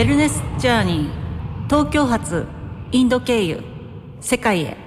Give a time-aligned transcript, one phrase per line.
[0.00, 2.46] ウェルネスジャーニー東京発
[2.90, 3.60] インド経由
[4.22, 4.78] 世界へ。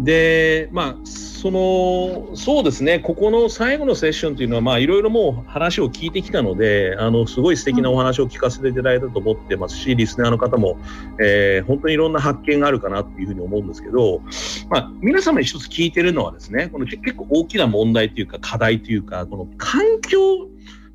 [0.00, 10.76] で、まあ、その、そうですね、ここの最後のセッションというのは、まあ、いろいろもう話を聞いてきたので、あの、すごい素敵なお話を聞かせていただいたと思ってますし、リスナーの方も、
[11.20, 14.20] えー、本当にいろんな発見があるかなっていうふうに思うんですけど、
[14.68, 20.46] まあ、皆様に一つ聞いてるのはですね、この結構大きな問題というか、課題というか、この環境、まあ、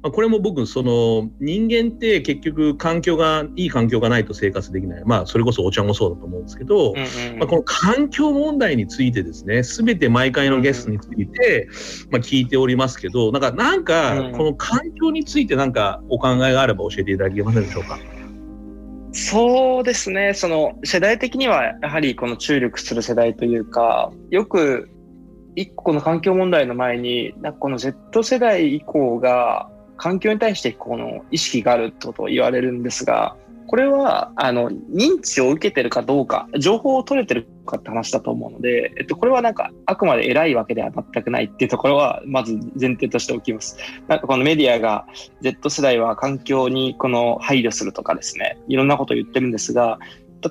[0.04, 5.04] これも僕、その人間って結局環境が、いい環境がないと生活できない。
[5.06, 11.68] まあ、それこそお茶もそうだと思うんですけど、うんうん、まあ、この環境問題についてですね、すべて毎回のゲストについて、
[12.10, 18.00] まあ、聞いておりますけど、なんか、なんか、この環境についてなんかお考えがあれば教えていただけませんでしょうか？
[19.14, 20.34] そうですね。
[20.34, 24.90] その世代的にはやはりこの注力する世代というか、よく
[25.56, 29.70] 一個の環境問題の前に、なんかこの Z 世代以降が
[30.02, 43.78] 環境に対してこの意識があるってことを言われるんですが、これは、あの、認知を受けてるかどうか、情報を取れてるかって話だと思うので、えっと、これはなんか、あくまで偉いわけでは全くないっていうところは、まず前提としておきます。
[44.08, 45.06] なんかこのメディアが、
[45.42, 50.00] Z 世代は環境にこの配慮するとかですね、いろんなことを言ってるんですが、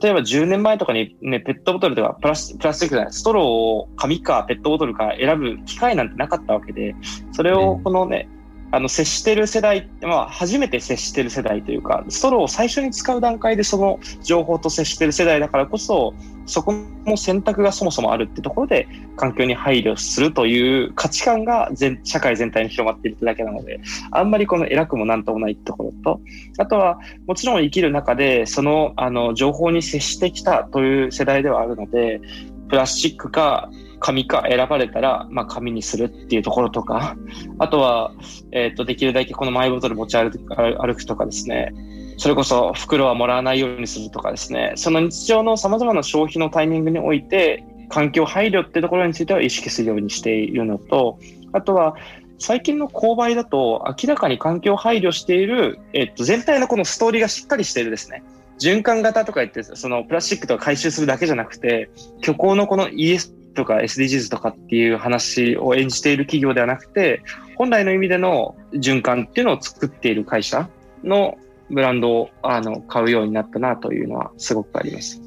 [0.00, 6.94] 例えば10年前とかにね、ペットボトルとかプラスプラスチックじゃない、ストローを紙かペットボトルか選ぶ機会なんてなかったわけで、
[7.32, 8.39] それをこのね、うん
[8.72, 16.14] あの、接してる世代、まあ、初めて接してる世代というか、ストローを最初に使う段階でその情報と接してる世代だからこそ、
[16.46, 16.74] そこ
[17.06, 23.80] の選択がそもそもあるってところで、環境に配慮するという価値観が全社会全体に広まっているだけなので、
[24.12, 26.20] あんまりこの偉くもなんともないところと、
[26.58, 32.20] あとは、もちろん生きる中で、その、あの、情報に接してきたという世代ではあるので、
[32.68, 33.68] プラスチックか
[34.00, 37.16] 紙か選ばれたら、まあ、紙にするっていうところとか、
[37.58, 38.12] あとは、
[38.50, 41.72] えっ、ー、と、できるだけこのマイボトル持ち歩くとかですね、
[42.16, 51.18] それこそ袋はもらわないようにするとかですね、その日常の様々な消費のタイミングにおいて、環境配慮ってところについては意識するようにしているのと、
[51.52, 51.96] あとは、
[52.38, 58.22] 最近の購買だと明らかに環境配慮している、えっと、全体のこのストーリーがしっかりしているですね。
[58.60, 61.90] 循環型とか言って、そのプラスチックとか回収するだけじゃなくて、
[62.20, 67.22] 虚構のこの ES とか SDGs とかっていう話を演じている企業ではなくて、
[67.56, 70.68] 本来の意味での循環っていうのを作っている会社
[71.04, 71.38] の
[71.70, 75.20] ブランドをあの買うようになったなというのはすごくあります。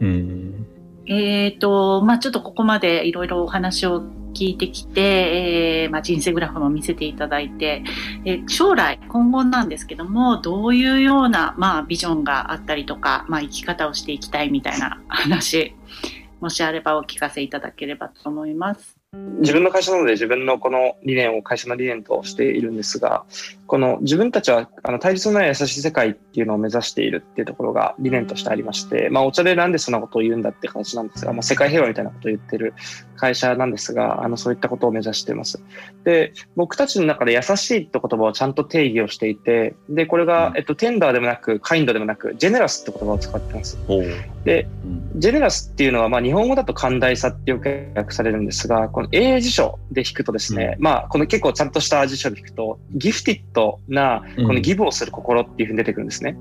[0.00, 0.66] うん
[1.06, 4.02] えっ、ー、と、まあちょっとここまでいろいろお話を
[4.32, 7.82] 聞いてきて、えーまあ、人生グラフも見せていただいて、
[8.24, 15.74] えー、将来、今後なんですけども、どういうような、まあ、ビジョンがあったりとか、まあ、生き方をしていきたいみたいな話、
[16.40, 18.99] もしあればお聞かせいただければと思います。
[19.40, 23.24] 自分の会社なので自分のこの理念を会社の理念としているんですが、
[23.66, 32.74] この自分たちはあの対立のない優しい世界っていうのを目指しているっていうところが理念としてありまして、まあお茶でなんでそんなことを言うんだって話なんですが、まあ世界平和みたいなことを言ってる
[33.16, 35.60] 会社なんですが、あのそういったことを目指しています。
[36.04, 43.78] で、僕たちの中で優しいって言葉をちゃんと定義をしていて、で、これが、えっと、テンダーでもなく、カインドでもなく、ジェネラスって言葉を使ってます。
[44.44, 44.68] で、
[45.16, 56.36] ジェネラスっていうのは、まあ日本語だと寛大さってよく訳されるんですが、この英辞書で引くとですね、うん、まあ、この結構ちゃんとした辞書で引くと、ギフティッドな、このギブをする心っていうふうに出てくるんですね。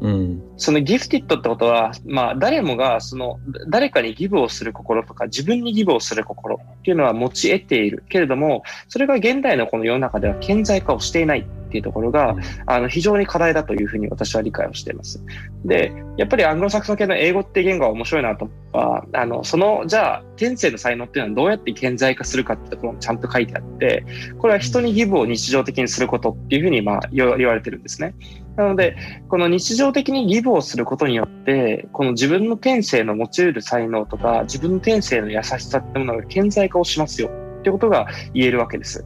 [0.00, 3.38] うん、そのギフティッドってことは、まあ、誰もが、その、
[3.68, 8.02] 誰かにギブをする心とか、自分にギブをする心っていうのは持ち得ている。
[8.08, 12.34] けれども、それが現代のこの世の中では顕在化をしていないっていうところが、
[12.66, 15.22] あの、非常に課題だというふうに私は理解をしています。
[15.64, 24.04] で、やっぱりアングロサクソン系の英語って言語は面白いなとは、あの、その、じゃあ、天性の才能っていうのはどうやって顕在化するかってところもちゃんと書いてあって、
[24.38, 28.14] これは人にギブを日常的にすることっていうふうに、まあ、言われてるんですね。
[28.56, 28.96] なので、
[29.28, 37.30] この日常的にギブをすることによって、この自分の天性の持ち得る才能とか、自分の天性の優しさってものが顕在化をしますよ
[37.60, 39.04] ってことが言えるわけです。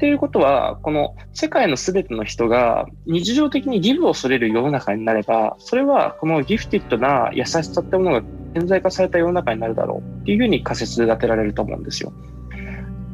[0.00, 8.22] っていうことは、この世界の全ての人が日常的にギブを恐れる世の中になれば、それはこのギフティッドな優しさってものが
[8.54, 12.14] 顕在化された世の中になるだろうっていうふうに仮説で立てられると思うんですよ。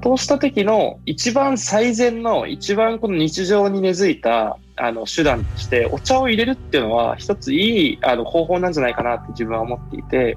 [0.04, 10.36] そうした時の一番最善の一番この日常に根付いたあの手段としてお茶を入れるっていうのは一ついいあの方法なんじゃないかなって自分は思っていて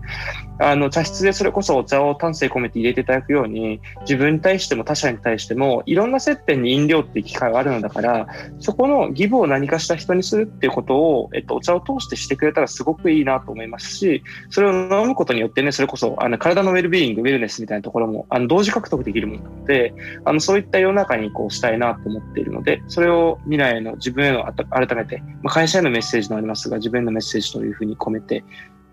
[0.61, 8.27] あの、茶室でそれこそお茶を丹精込めて入れていただくように、自分に対しても他者に対しても、いろんな接点に飲料っていう機会があるのだから、
[8.59, 19.93] そこのギブを何かした人にするっていうことを、えっと、お茶を通してしてくれたらすごくいいなと思いますし、それを飲むことによってね、それこそ、あの、体のウェルビーイング、ウェルネスみたいなところも、あの、同時獲得できるものなので、
[20.25, 28.43] あの、そういった世の中にこうしたいなと思っているので、それを未来の自分への改めて、まあ、会社へのメッセージもありますが、自分へのメッセージというふうに込めて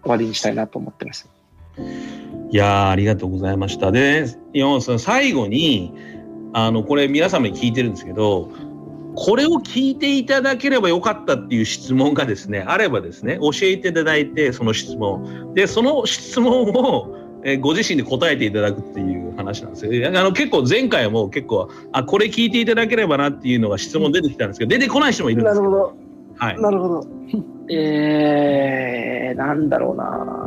[0.02, 1.28] 終わりにしたいなと思ってます。
[2.50, 3.92] いやありがとうございました。
[3.92, 5.92] で、山本さん、最後に、
[6.52, 8.50] あの、これ皆様に聞いてるんですけど、
[9.14, 15.54] これを聞いていただければよかったっていう質問がですね、あればですね、教えていただいて、その質問。
[15.54, 17.16] で、その質問を、
[17.60, 20.08] ご自身で答えていただくっていう話なんですよ。
[20.08, 25.70] あの結構前回も結構あこれ聞いていただければなっていうのが質問出てきたんですけど出てこない人もいるんですけど。
[25.70, 26.06] なるほど。
[26.36, 26.60] はい。
[26.60, 27.06] なるほど。
[27.68, 30.46] えー、なんだろうな。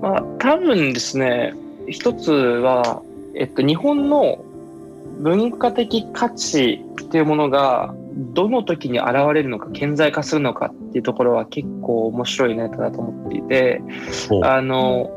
[0.00, 1.54] まあ、多分ですね、
[1.88, 3.02] 一つは、
[3.34, 4.44] えっと、日本の
[5.20, 13.82] 文化的価値っていうものが、どの時に現れるのか、顕在化するのかっていうところは結構面白いネタだと思っていて、
[14.42, 15.10] あの、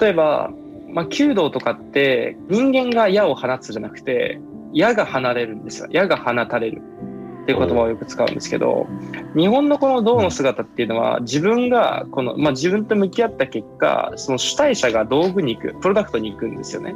[0.00, 0.50] 例えば、
[0.92, 4.40] まあ、弓道とかって人間が矢を放つじゃなくて、
[4.72, 5.88] 矢が放れるんですよ。
[5.90, 6.82] 矢が放たれる。
[7.42, 8.86] っていう言葉をよく使うんですけど、
[9.34, 16.94] 日本のこの銅の姿っていうのは、自分が、この、まあ、自分と向き合った結果、その主体者が道具に行く、プロダクトに行くんですよね。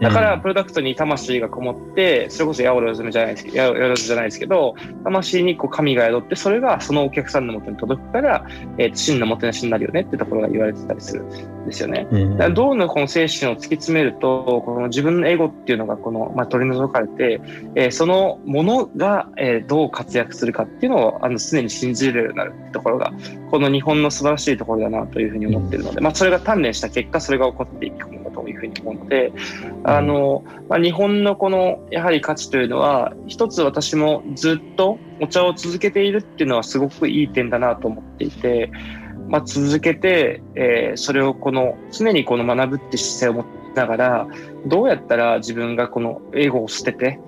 [0.00, 8.46] だから、プロダクトに魂がこもって、それこそ八百万じゃないですけど、八百万じゃないですけど、魂にこう神が宿って、それがそのお客さんのもとに届くから、
[8.78, 12.06] えー、真のもてなしになるよねってところが言われてたりするんですよね。
[12.10, 17.40] うん、だから銅のこの精神を突き詰めると、この自分のエゴっていうのがこの、まあ、取り除かれて、
[17.74, 23.12] えー、そのものが、えー、どう活躍するかっていうのをあの常に信じれるようになるってところが、
[23.50, 29.32] この日本の素晴らしいところだなというふうに思ってるので、まあ、それが鍛錬した結果、それが起こっていくというふうに思うので、
[29.82, 38.70] あの、まあ、日本のこの、やはり価値というのは、一つ私もずっとお茶を続けているっていうのはすごくいい点だなと思っていて、
[39.28, 44.28] まあ、続けて、えー、それをこの、常にこの学ぶって姿勢を持ちながら、
[44.64, 47.18] どうやったら自分がこの英語を捨てて、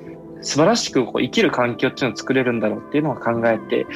[0.41, 3.88] 素晴らしくこう生きる環境っていうのを作れるんだろうっていうのを考えて、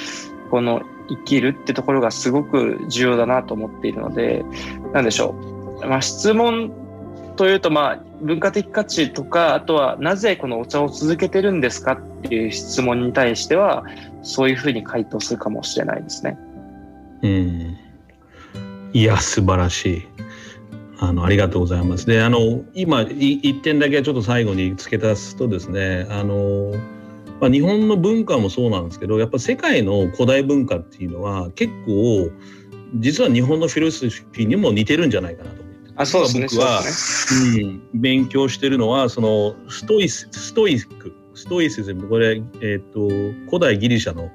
[0.51, 4.45] この生きるってところがすごく重要だなと思っているので、
[4.93, 5.35] なんでしょ
[5.83, 5.87] う。
[5.87, 6.73] まあ、質問
[7.37, 13.85] というと、まあ、文化的価値とか、あとはなぜこのお茶を続けてるんですかっていう質問に対しては、
[14.23, 16.39] そういうふうに回答するかもしれないですね。
[17.23, 17.77] うん。
[18.93, 20.09] いや、素晴らしい。
[20.99, 22.07] あの、ありがとうございます。
[22.07, 26.73] で、あの、今、一点だけちょっと最後に付け足すとですね、あの、
[27.41, 32.31] まあ、日本の文化もそうなんですけど、やっぱ世界の古代文化っていうのは結構、
[32.97, 43.09] 実は日本のフィロソフィーにも似てるんじゃないかなとあそうですね僕は、ね、うん、勉強してるのはそのストイスストイックストイシズムこれ、えーと、
[43.47, 44.31] 古代ギリシャの、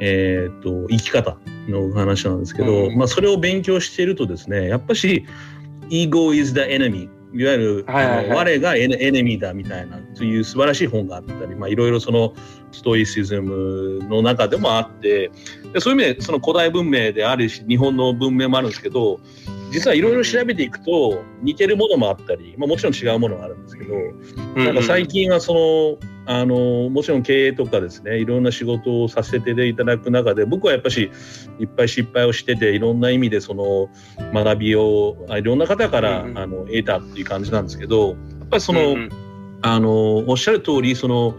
[0.00, 1.38] えーと、生き方
[1.68, 5.24] の話なんですけど、うん、まあ、それを勉強しているとですねやっぱし
[5.88, 12.34] 「Ego is the enemy」いわゆる、はいはいはい、我がエネエネミーだみたいなという素晴らしい本があったり、まあ、いろいろその
[12.72, 15.30] ストイシズムの中でもあって
[15.72, 19.18] でそういう意味でその古代文明であるし日本の文明もあるんですけど
[19.72, 23.94] 実はいろいろ調べていくと似てるものもあったり、まあ、もちろん違うものがあるんですけど、
[24.54, 31.10] なんか最近はそのあのもちろん経営とかですねいろんな仕事をさせていただく中で僕はやっぱし
[31.58, 33.88] いっぱい失敗をしてていろんな意味でその
[34.32, 38.14] 学びをいろんな方から、あの得たっていう感じなんですけどや
[38.44, 38.96] っぱりその、
[39.62, 41.34] あのおっしゃる通りその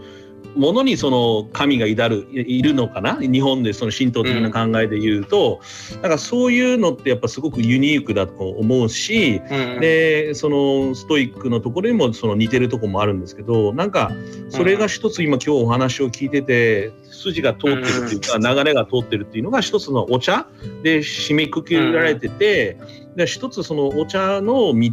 [0.56, 3.14] ものにその神がいだるいるのかな？
[3.20, 5.60] 日本でその神道的な考えで言うと、
[5.94, 14.12] うん、なんかそういうのってやっぱすごくユニークだと思うし、うん、でそのストイックのところにもその似てるとこもあるんですけどなんか
[14.48, 20.46] それが一つ今今日お話を聞いてて筋が通ってるっていうか、流れが通ってるっていうのが一つのお茶？
[20.82, 22.78] で締めくくられてて、
[23.16, 24.90] で一つそのお茶の道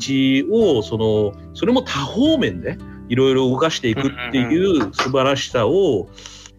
[0.51, 2.77] をそのそれも多方面で。
[3.11, 6.13] いろいろ動かしていくっていう素晴らしさを、今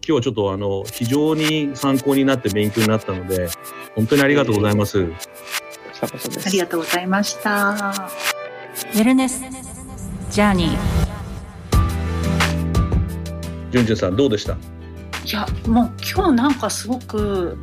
[0.05, 3.49] 日はちょっとあの非常に参考になって勉強になったので
[3.95, 4.99] 本当にありがとうございます。
[5.01, 7.95] ありがとうございました。
[8.93, 9.41] ウェルネス
[10.29, 10.77] ジャーニー。
[13.71, 14.53] じゅんじゅんさんどうでした？
[14.53, 14.57] い
[15.31, 17.57] やもう今日なんかすごく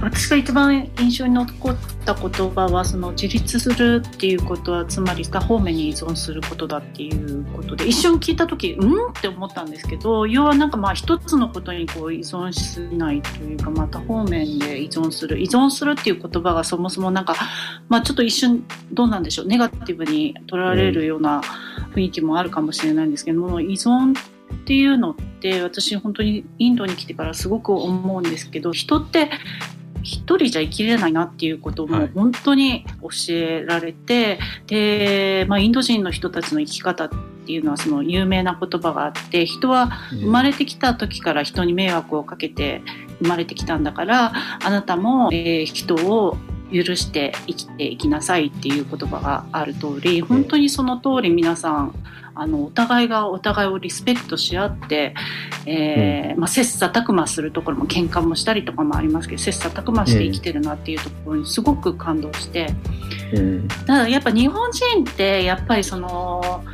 [0.00, 17.34] 私が一番印象に残った言葉はその自立するっていうことはつまり多方面に依存することだっていうことで一瞬聞いた時うんって思ったんですけど要はなんかまあ一つのことにこう依存しないというかまあ多方面で依存する依存するっていう言葉がそもそもなんか
[17.88, 19.46] まあちょっと一瞬どうなんでしょう。
[19.46, 21.40] ネガティブに取られるような
[21.94, 29.30] 雰囲気もあるかもしれないんですけども依存っていうのって私本当にインドに来てからすごく思うんですけど人って
[30.08, 42.82] 一人じゃ生きれないなっていうことも本当に教えられて、はい、で、まあ、インド人の人たちの生き方っていうのはその有名な言葉があって人は生まれてきた時から人に迷惑をかけて
[43.20, 44.32] 生まれてきたんだから
[44.64, 46.36] あなたも、えー、人を
[46.72, 51.94] 許して生きていきなさいっていう言葉がある通り本当にその通り皆さん
[52.34, 55.12] あのお互いがお互いをリスペクトし合って、
[55.66, 62.68] えー、うん、まあ、切磋琢磨するところも喧嘩もしたりとかもありますけど切磋琢磨して生きてるなっていうところにすごく感動して、
[63.32, 66.64] うん、ただやっぱ日本人ってやっぱりその。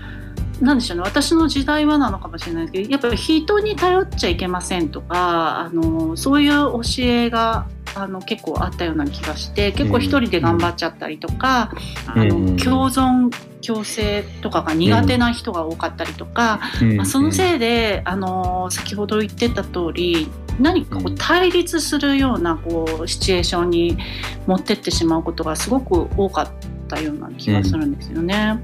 [0.61, 11.73] なんでしょうね私の時代はなのかもしれないですけどやっぱり人に頼っちゃいけませんとかあのそういう教えがあの結構あったような気がして結構一人で頑張っちゃったりとか、
[12.15, 13.31] うん、あの共存
[13.65, 20.29] 共生とかが苦手な人が多かったりとか、うん、まあ、そのせいであの先ほど言ってた通り
[20.61, 23.99] 何かこう対立するようなこうシチュエーションに
[24.47, 26.49] 持ってってしまうことがすごく多かっ
[26.89, 28.61] たような気がするんですよね。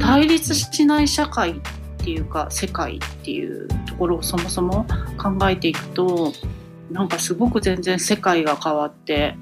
[0.00, 1.54] 対立しない社会っ
[1.98, 6.32] ていうか世界っていうところをそもそも考えていくと
[6.90, 9.36] なんかすごく全然世界が変わって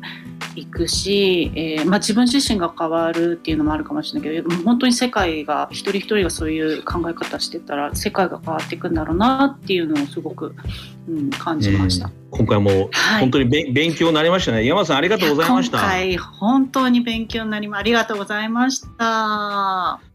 [0.54, 10.54] いくし、えー、まあ、自分自身が変わるっていうのもあるかもしれないけど本当に世界が一人一人がそういう考え方してたら世界が変わっていくんだろうなっていうのをすごく、
[11.08, 12.10] うん、感じました。
[12.30, 14.64] 今回も本当に、はい、勉強になりましたね。
[14.64, 15.78] 山さんありがとうございました。
[15.78, 20.11] 今回本当に勉強になりまありがとうございました。